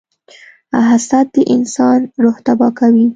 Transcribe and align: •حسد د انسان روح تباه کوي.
•حسد 0.89 1.25
د 1.35 1.37
انسان 1.55 1.99
روح 2.23 2.35
تباه 2.45 2.71
کوي. 2.79 3.05